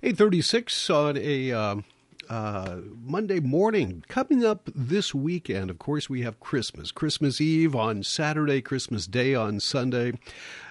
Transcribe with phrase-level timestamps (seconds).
[0.00, 1.76] 836 on a uh,
[2.28, 4.04] uh, Monday morning.
[4.06, 6.92] Coming up this weekend, of course, we have Christmas.
[6.92, 10.12] Christmas Eve on Saturday, Christmas Day on Sunday.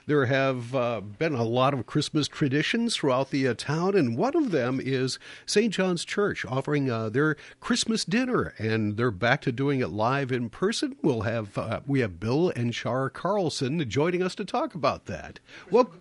[0.06, 4.38] There have uh, been a lot of Christmas traditions throughout the uh, town, and one
[4.38, 5.74] of them is St.
[5.74, 10.50] John's Church offering uh, their Christmas dinner, and they're back to doing it live in
[10.50, 10.96] person.
[11.02, 15.42] We'll have uh, we have Bill and Char Carlson joining us to talk about that.
[15.70, 15.92] Well.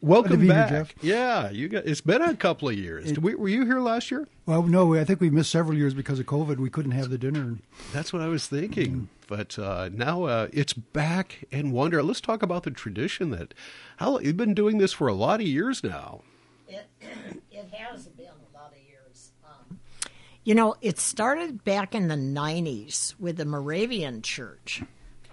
[0.00, 0.70] Welcome back.
[1.00, 1.84] Here, yeah, you got.
[1.84, 3.10] It's been a couple of years.
[3.10, 4.28] It, we, were you here last year?
[4.46, 4.94] Well, no.
[4.94, 6.58] I think we missed several years because of COVID.
[6.58, 7.56] We couldn't have the dinner.
[7.92, 8.92] That's what I was thinking.
[8.92, 9.06] Mm.
[9.26, 12.02] But uh, now uh, it's back and wonder.
[12.02, 13.54] Let's talk about the tradition that
[13.96, 16.22] how you've been doing this for a lot of years now.
[16.68, 16.86] It
[17.50, 19.32] it has been a lot of years.
[19.44, 19.80] Um,
[20.44, 24.82] you know, it started back in the '90s with the Moravian Church,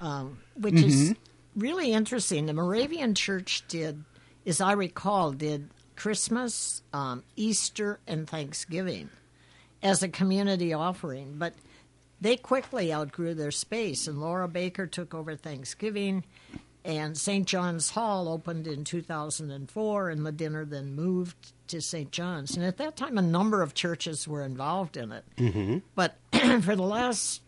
[0.01, 0.87] um, which mm-hmm.
[0.87, 1.15] is
[1.55, 2.47] really interesting.
[2.47, 4.03] The Moravian Church did
[4.45, 9.09] as I recall, did Christmas, um, Easter, and Thanksgiving
[9.81, 11.35] as a community offering.
[11.37, 11.53] But
[12.21, 16.23] they quickly outgrew their space, and Laura Baker took over Thanksgiving,
[16.83, 17.47] and St.
[17.47, 22.11] John's Hall opened in 2004, and the dinner then moved to St.
[22.11, 22.55] John's.
[22.55, 25.23] And at that time, a number of churches were involved in it.
[25.37, 25.77] Mm-hmm.
[25.95, 26.17] But
[26.61, 27.41] for the last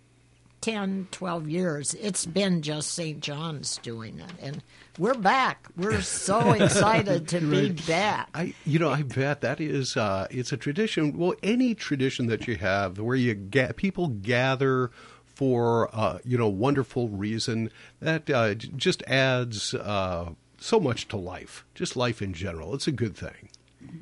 [0.62, 3.20] 10, 12 years, it's been just St.
[3.20, 4.32] John's doing it.
[4.42, 4.64] And
[4.98, 5.68] we're back.
[5.76, 8.30] We're so excited to be back.
[8.34, 11.18] I, you know, I bet that is uh, it's a tradition.
[11.18, 14.92] Well, any tradition that you have where you get people gather
[15.38, 17.70] for uh, you know wonderful reason
[18.00, 22.74] that uh, just adds uh, so much to life, just life in general.
[22.74, 23.50] It's a good thing.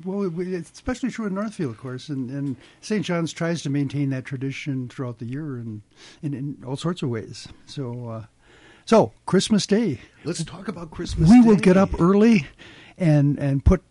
[0.04, 3.04] Well, it's especially true in Northfield, of course, and, and St.
[3.04, 5.82] John's tries to maintain that tradition throughout the year and
[6.22, 7.48] in, in all sorts of ways.
[7.66, 8.24] So, uh,
[8.84, 10.00] so Christmas Day.
[10.24, 11.28] Let's talk about Christmas.
[11.28, 11.48] We Day.
[11.48, 12.46] will get up early
[12.96, 13.82] and and put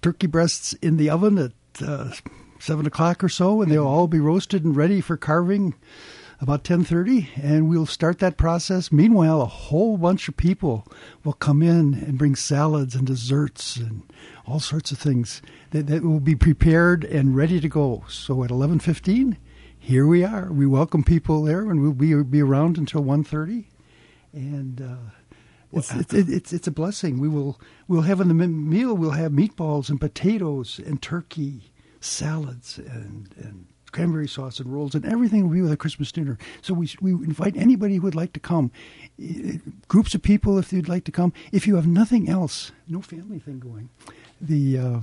[0.00, 2.12] turkey breasts in the oven at uh,
[2.58, 5.74] seven o'clock or so, and they'll all be roasted and ready for carving
[6.40, 10.86] about 10:30 and we'll start that process meanwhile a whole bunch of people
[11.24, 14.02] will come in and bring salads and desserts and
[14.46, 18.04] all sorts of things that, that will be prepared and ready to go.
[18.08, 19.36] So at 11:15,
[19.78, 20.50] here we are.
[20.52, 23.66] We welcome people there, and we'll be be around until 1:30,
[24.32, 24.80] and.
[24.80, 25.10] Uh,
[25.70, 27.20] it's, it's, it's, it's a blessing.
[27.20, 32.78] We will we'll have in the meal we'll have meatballs and potatoes and turkey, salads
[32.78, 36.38] and and cranberry sauce and rolls and everything will be with a Christmas dinner.
[36.62, 38.70] So we we invite anybody who would like to come,
[39.88, 41.32] groups of people if they'd like to come.
[41.52, 43.90] If you have nothing else, no family thing going,
[44.40, 45.00] the uh,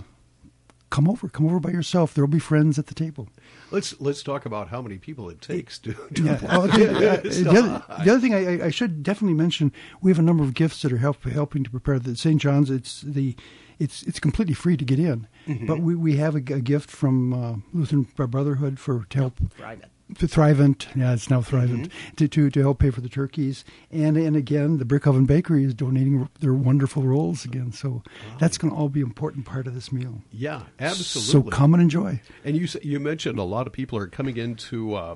[0.90, 2.14] come over, come over by yourself.
[2.14, 3.28] There'll be friends at the table.
[3.72, 5.94] Let's let's talk about how many people it takes to.
[6.14, 6.40] to yeah.
[6.42, 10.20] well, the, uh, the, other, the, other, thing I, I, should definitely mention, we have
[10.20, 12.40] a number of gifts that are help, helping to prepare the St.
[12.40, 12.70] John's.
[12.70, 13.36] It's the
[13.80, 15.66] it's it's completely free to get in, mm-hmm.
[15.66, 19.40] but we, we have a, a gift from uh, Lutheran Brotherhood for to help.
[19.58, 19.90] Private.
[20.14, 22.16] Thrivent, yeah, it's now Thrivent mm-hmm.
[22.18, 25.64] to, to to help pay for the turkeys, and and again, the Brick Oven Bakery
[25.64, 27.72] is donating their wonderful rolls again.
[27.72, 28.04] So wow.
[28.40, 30.22] that's going to all be an important part of this meal.
[30.32, 31.50] Yeah, absolutely.
[31.50, 32.22] So come and enjoy.
[32.44, 34.94] And you you mentioned a lot of people are coming into.
[34.94, 35.16] Uh,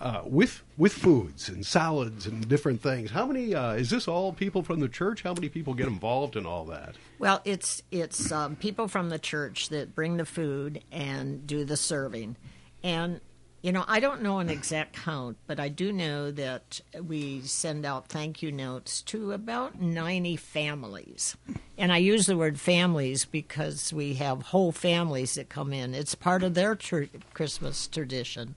[0.00, 3.10] uh, with with foods and salads and different things.
[3.10, 4.08] How many uh, is this?
[4.08, 5.22] All people from the church?
[5.22, 6.94] How many people get involved in all that?
[7.18, 11.76] Well, it's it's um, people from the church that bring the food and do the
[11.76, 12.36] serving,
[12.82, 13.20] and
[13.62, 17.84] you know, I don't know an exact count, but I do know that we send
[17.84, 21.36] out thank you notes to about 90 families.
[21.76, 25.92] And I use the word families because we have whole families that come in.
[25.92, 28.54] It's part of their tr- Christmas tradition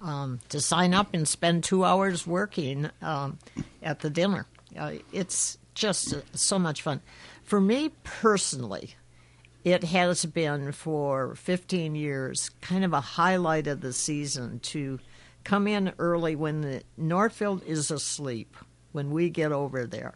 [0.00, 3.38] um, to sign up and spend two hours working um,
[3.82, 4.46] at the dinner.
[4.78, 7.00] Uh, it's just so much fun.
[7.44, 8.94] For me personally,
[9.64, 15.00] it has been for 15 years kind of a highlight of the season to
[15.42, 18.56] come in early when the Northfield is asleep
[18.92, 20.14] when we get over there.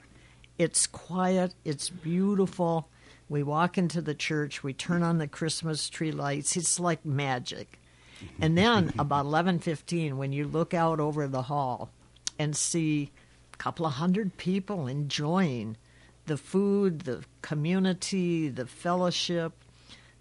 [0.57, 2.89] It's quiet, it's beautiful.
[3.29, 6.57] We walk into the church, we turn on the Christmas tree lights.
[6.57, 7.80] It's like magic.
[8.41, 11.91] And then about 11:15 when you look out over the hall
[12.39, 13.11] and see
[13.53, 15.77] a couple of hundred people enjoying
[16.27, 19.53] the food, the community, the fellowship.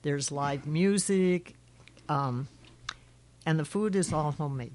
[0.01, 1.55] There's live music,
[2.07, 2.47] um,
[3.45, 4.73] and the food is all homemade.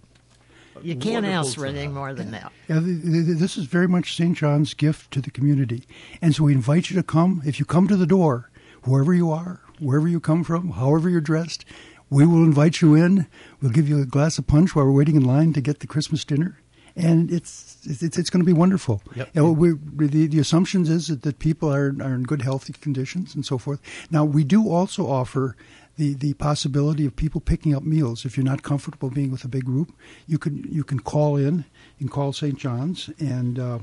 [0.83, 2.53] You can't Wonderful ask for anything more than that.
[2.69, 4.37] Yeah, this is very much St.
[4.37, 5.85] John's gift to the community.
[6.21, 7.43] And so we invite you to come.
[7.45, 8.51] If you come to the door,
[8.83, 11.65] whoever you are, wherever you come from, however you're dressed,
[12.15, 13.27] we will invite you in.
[13.61, 15.87] We'll give you a glass of punch while we're waiting in line to get the
[15.87, 16.59] Christmas dinner
[16.97, 19.03] and it's it's, it's going to be wonderful.
[19.17, 19.31] Yep.
[19.35, 19.73] You know, we,
[20.07, 23.59] the the assumptions is that, that people are are in good healthy conditions and so
[23.59, 23.81] forth.
[24.11, 25.57] Now we do also offer
[25.97, 28.25] the, the possibility of people picking up meals.
[28.25, 29.93] If you're not comfortable being with a big group,
[30.27, 31.65] you can you can call in.
[32.01, 32.59] and call St.
[32.59, 33.79] John's and uh,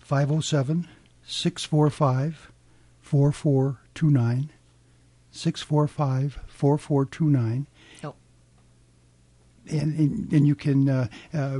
[0.00, 0.88] 507
[1.26, 2.52] 645
[3.00, 4.50] 4429.
[5.36, 7.66] 645 4429
[9.70, 11.58] and, and, and you can uh, uh,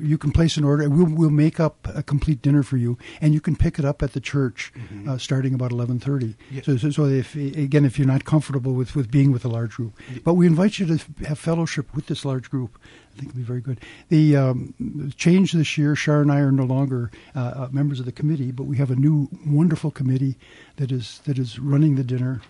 [0.00, 0.88] you can place an order.
[0.88, 4.02] We'll we'll make up a complete dinner for you, and you can pick it up
[4.02, 5.08] at the church mm-hmm.
[5.08, 6.36] uh, starting about eleven thirty.
[6.50, 6.62] Yeah.
[6.62, 9.72] So, so, so if again if you're not comfortable with, with being with a large
[9.72, 12.78] group, but we invite you to have fellowship with this large group.
[13.14, 13.80] I think it'll be very good.
[14.10, 18.04] The um, change this year, Char and I are no longer uh, uh, members of
[18.04, 20.36] the committee, but we have a new wonderful committee
[20.76, 22.42] that is that is running the dinner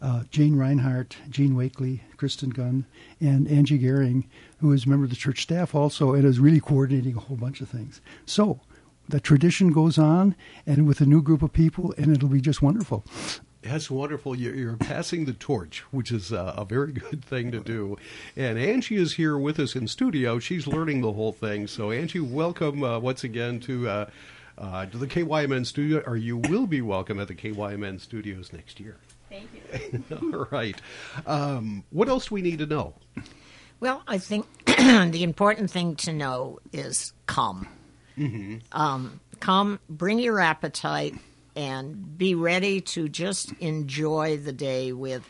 [0.00, 2.86] uh, Jane Reinhardt, Jean Wakely, Kristen Gunn,
[3.20, 4.24] and Angie Gehring,
[4.58, 7.36] who is a member of the church staff also and is really coordinating a whole
[7.36, 8.00] bunch of things.
[8.24, 8.60] So
[9.08, 10.34] the tradition goes on,
[10.66, 13.04] and with a new group of people, and it'll be just wonderful.
[13.62, 14.36] That's wonderful.
[14.36, 17.96] You're, you're passing the torch, which is a, a, very good thing to do.
[18.36, 20.38] And Angie is here with us in studio.
[20.38, 21.66] She's learning the whole thing.
[21.66, 24.10] So, Angie, welcome uh, once again to uh,
[24.58, 28.80] uh, to the KYMN studio, or you will be welcome at the KYMN studios next
[28.80, 28.96] year.
[29.28, 30.04] Thank you.
[30.34, 30.80] All right.
[31.26, 32.94] Um, what else do we need to know?
[33.80, 37.68] Well, I think the important thing to know is come.
[38.16, 38.58] Mm-hmm.
[38.72, 41.14] Um, come, bring your appetite,
[41.54, 45.28] and be ready to just enjoy the day with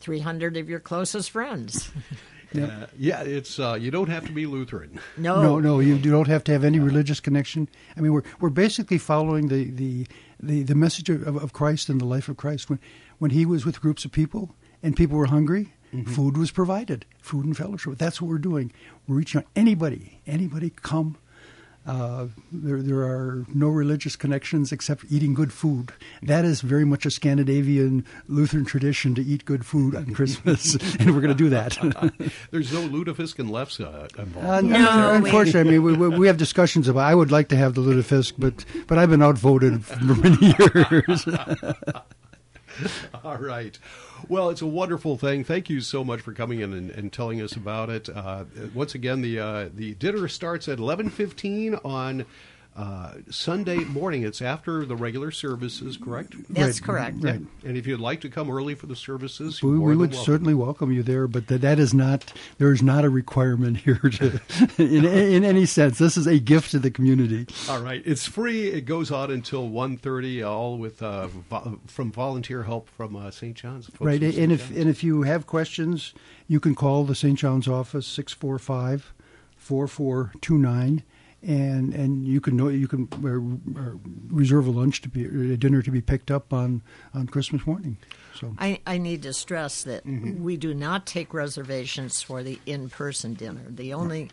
[0.00, 1.90] 300 of your closest friends.
[2.62, 5.00] Uh, yeah, it's uh, you don't have to be Lutheran.
[5.16, 5.80] No, no, no.
[5.80, 7.68] You don't have to have any religious connection.
[7.96, 10.06] I mean, we're we're basically following the the
[10.40, 12.68] the, the message of, of Christ and the life of Christ.
[12.68, 12.78] When
[13.18, 16.12] when he was with groups of people and people were hungry, mm-hmm.
[16.12, 17.96] food was provided, food and fellowship.
[17.96, 18.72] That's what we're doing.
[19.06, 19.46] We're reaching out.
[19.56, 21.16] Anybody, anybody come.
[21.86, 25.92] Uh, there, there are no religious connections except eating good food.
[26.22, 31.14] That is very much a Scandinavian Lutheran tradition to eat good food on Christmas, and
[31.14, 31.76] we're going to do that.
[32.50, 33.80] There's no lutefisk and lefse
[34.18, 34.48] involved.
[34.48, 37.04] Uh, no, unfortunately, I mean, we, we, have discussions about.
[37.04, 41.26] I would like to have the lutefisk, but but I've been outvoted for many years.
[43.24, 43.78] All right.
[44.28, 45.44] Well, it's a wonderful thing.
[45.44, 48.08] Thank you so much for coming in and, and telling us about it.
[48.08, 48.44] Uh,
[48.74, 52.26] once again, the uh, the dinner starts at eleven fifteen on
[52.76, 54.24] uh, Sunday morning.
[54.24, 56.34] It's after the regular services, correct?
[56.52, 56.86] That's right.
[56.86, 57.16] correct.
[57.20, 57.40] Right.
[57.64, 60.24] And if you'd like to come early for the services, we, we would welcome.
[60.24, 61.28] certainly welcome you there.
[61.28, 64.40] But that, that is not there is not a requirement here to,
[64.78, 65.98] in in any sense.
[65.98, 67.46] This is a gift to the community.
[67.68, 68.68] All right, it's free.
[68.68, 73.54] It goes on until 1.30, all with uh, vo- from volunteer help from uh, St.
[73.54, 73.88] John's.
[74.00, 74.78] Right, and if John's.
[74.80, 76.12] and if you have questions,
[76.48, 77.38] you can call the St.
[77.38, 79.12] John's office 645
[79.56, 81.02] 4429
[81.46, 83.08] and and you can know you can
[84.28, 86.82] reserve a lunch to be a dinner to be picked up on
[87.12, 87.98] on Christmas morning.
[88.34, 90.42] So I, I need to stress that mm-hmm.
[90.42, 93.62] we do not take reservations for the in person dinner.
[93.68, 94.30] The only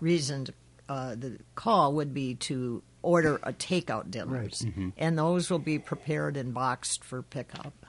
[0.00, 0.54] reason to,
[0.88, 4.50] uh, the call would be to order a takeout dinner, right.
[4.50, 4.90] mm-hmm.
[4.96, 7.81] and those will be prepared and boxed for pickup.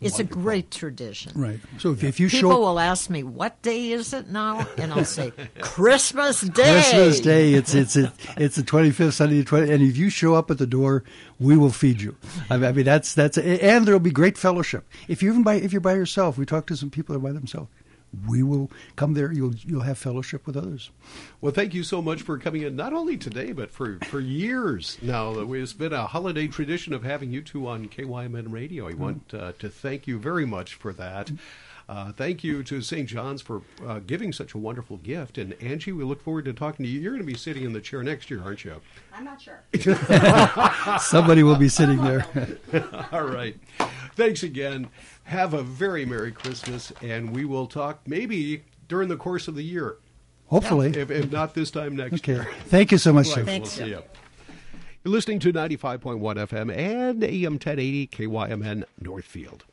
[0.00, 1.32] It's a great tradition.
[1.34, 1.60] Right.
[1.78, 4.66] So if, if you show people show, will ask me what day is it now,
[4.76, 6.62] and I'll say Christmas Day.
[6.62, 7.54] Christmas Day.
[7.54, 7.96] It's it's
[8.36, 11.04] it's the twenty fifth Sunday, the 20, and if you show up at the door,
[11.38, 12.16] we will feed you.
[12.50, 14.86] I mean, that's that's and there will be great fellowship.
[15.08, 17.22] If you even by if you're by yourself, we talk to some people that are
[17.22, 17.70] by themselves
[18.26, 19.32] we will come there.
[19.32, 20.90] You'll you'll have fellowship with others.
[21.40, 22.76] Well, thank you so much for coming in.
[22.76, 25.32] Not only today, but for for years now.
[25.34, 28.86] It's been a holiday tradition of having you two on KYMN Radio.
[28.86, 29.02] I mm-hmm.
[29.02, 31.30] want uh, to thank you very much for that.
[31.88, 33.08] Uh, thank you to St.
[33.08, 35.36] John's for uh, giving such a wonderful gift.
[35.36, 37.00] And Angie, we look forward to talking to you.
[37.00, 38.80] You're going to be sitting in the chair next year, aren't you?
[39.12, 39.62] I'm not sure.
[40.98, 42.26] Somebody will be sitting there.
[43.12, 43.56] All right.
[44.16, 44.88] Thanks again.
[45.24, 49.64] Have a very Merry Christmas, and we will talk maybe during the course of the
[49.64, 49.96] year.
[50.46, 50.88] Hopefully.
[50.88, 52.32] If, if not this time next okay.
[52.32, 52.48] year.
[52.66, 53.44] Thank you so much, sir.
[53.44, 53.76] Thanks.
[53.78, 54.02] We'll see you.
[55.04, 59.64] You're listening to 95.1 FM and AM 1080 KYMN Northfield.